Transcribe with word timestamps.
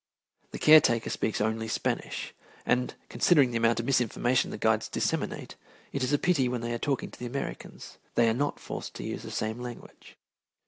The 0.49 0.57
caretaker 0.57 1.11
speaks 1.11 1.39
only 1.39 1.67
Spanish, 1.67 2.33
and, 2.65 2.95
considering 3.07 3.51
the 3.51 3.57
amount 3.57 3.79
of 3.79 3.85
misinformation 3.85 4.49
the 4.49 4.57
guides 4.57 4.87
disseminate, 4.89 5.55
it 5.91 6.01
is 6.01 6.11
a 6.11 6.17
pity 6.17 6.49
when 6.49 6.61
they 6.61 6.73
are 6.73 6.79
talking 6.79 7.11
to 7.11 7.23
Americans, 7.27 7.99
they 8.15 8.27
are 8.27 8.33
not 8.33 8.59
forced 8.59 8.95
to 8.95 9.03
use 9.03 9.21
the 9.21 9.29
same 9.29 9.59
language. 9.59 10.17